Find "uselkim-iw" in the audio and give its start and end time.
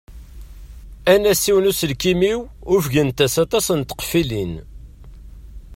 1.69-2.39